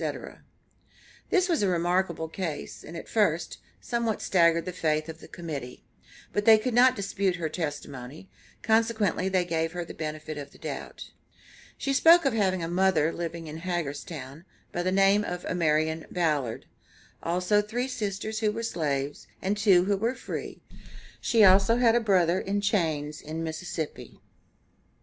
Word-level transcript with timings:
This 1.29 1.47
was 1.47 1.61
a 1.61 1.67
remarkable 1.67 2.27
case, 2.27 2.83
and, 2.83 2.97
at 2.97 3.07
first, 3.07 3.59
somewhat 3.79 4.19
staggered 4.19 4.65
the 4.65 4.71
faith 4.73 5.07
of 5.07 5.19
the 5.19 5.27
Committee, 5.27 5.83
but 6.33 6.43
they 6.45 6.57
could 6.57 6.73
not 6.73 6.95
dispute 6.95 7.35
her 7.35 7.49
testimony, 7.49 8.27
consequently 8.63 9.29
they 9.29 9.45
gave 9.45 9.73
her 9.73 9.85
the 9.85 9.93
benefit 9.93 10.39
of 10.39 10.53
the 10.53 10.57
doubt. 10.57 11.11
She 11.77 11.93
spoke 11.93 12.25
of 12.25 12.33
having 12.33 12.63
a 12.63 12.67
mother 12.67 13.13
living 13.13 13.45
in 13.45 13.57
Hagerstown, 13.57 14.43
by 14.71 14.81
the 14.81 14.91
name 14.91 15.23
of 15.23 15.45
Amarian 15.45 16.07
Ballad, 16.11 16.65
also 17.21 17.61
three 17.61 17.87
sisters 17.87 18.39
who 18.39 18.51
were 18.51 18.63
slaves, 18.63 19.27
and 19.39 19.55
two 19.55 19.85
who 19.85 19.97
were 19.97 20.15
free; 20.15 20.63
she 21.19 21.43
also 21.43 21.75
had 21.77 21.93
a 21.93 21.99
brother 21.99 22.39
in 22.39 22.59
chains 22.59 23.21
in 23.21 23.43
Mississippi. 23.43 24.19